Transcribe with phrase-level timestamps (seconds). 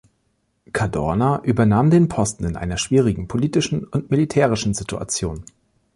[0.73, 5.45] Cadorna übernahm den Posten in einer schwierigen politischen und militärischen Situation.